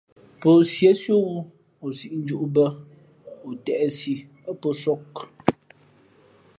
Pō 0.43 0.51
síésí 0.71 1.11
ō 1.17 1.17
wū 1.27 1.35
o 1.85 1.87
sīʼ 1.97 2.13
njūʼ 2.21 2.43
bᾱ, 2.53 2.65
o 3.47 3.49
têʼsi 3.65 4.13
ά 4.49 4.51
pō 4.61 4.69
sōk 4.81 5.05
ō. 5.23 5.23